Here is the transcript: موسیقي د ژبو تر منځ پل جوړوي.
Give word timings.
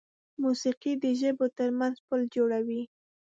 موسیقي 0.43 0.93
د 1.03 1.05
ژبو 1.19 1.45
تر 1.57 1.69
منځ 1.79 1.95
پل 2.07 2.21
جوړوي. 2.35 2.83